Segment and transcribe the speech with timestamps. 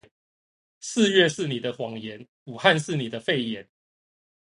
[0.79, 3.69] 四月是你的謊言，武漢是你的肺炎